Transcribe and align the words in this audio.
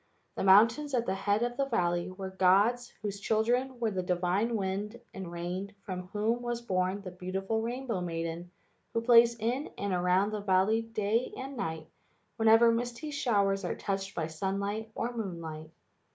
The 0.35 0.43
mountains 0.43 0.95
at 0.95 1.05
the 1.05 1.13
head 1.13 1.43
of 1.43 1.57
the 1.57 1.67
valley 1.67 2.09
were 2.09 2.31
gods 2.31 2.91
whose 3.03 3.19
children 3.19 3.79
were 3.79 3.91
the 3.91 4.01
divine 4.01 4.55
wind 4.55 4.99
and 5.13 5.31
rain 5.31 5.75
from 5.83 6.07
whom 6.07 6.41
was 6.41 6.59
born 6.59 7.01
the 7.03 7.11
beautiful 7.11 7.61
rainbow 7.61 8.01
maiden 8.01 8.49
who 8.95 9.01
plays 9.01 9.35
in 9.37 9.69
and 9.77 9.93
around 9.93 10.31
the 10.31 10.41
valley 10.41 10.81
day 10.81 11.31
and 11.37 11.55
night 11.55 11.87
whenever 12.37 12.71
misty 12.71 13.11
showers 13.11 13.63
are 13.63 13.75
touched 13.75 14.15
by 14.15 14.25
sunlight 14.25 14.89
or 14.95 15.15
moonlight. 15.15 15.69